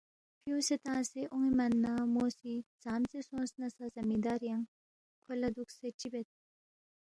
[0.43, 2.53] فیُونگسے تنگسے اون٘ے من نہ مو سی،
[2.83, 4.63] ژامژے سونگس نہ سہ زمیندار ینگ،
[5.23, 6.27] کھو لہ دُوکسے چِہ بید؟